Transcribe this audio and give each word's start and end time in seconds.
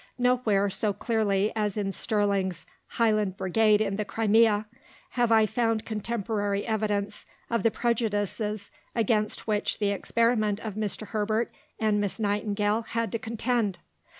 Nowhere, 0.17 0.67
so 0.71 0.93
clearly 0.93 1.53
as 1.55 1.77
in 1.77 1.91
Sterling's 1.91 2.65
Highland 2.87 3.37
Brigade 3.37 3.81
in 3.81 3.97
the 3.97 4.03
Crimea, 4.03 4.65
have 5.11 5.31
I 5.31 5.45
found 5.45 5.85
contemporary 5.85 6.65
evidence 6.65 7.27
of 7.51 7.61
the 7.61 7.69
prejudices 7.69 8.71
against 8.95 9.45
which 9.45 9.77
the 9.77 9.91
experiment 9.91 10.59
of 10.61 10.73
Mr. 10.73 11.09
Herbert 11.09 11.53
and 11.79 12.01
Miss 12.01 12.19
Nightingale 12.19 12.81
had 12.81 13.11
to 13.11 13.19
contend. 13.19 13.77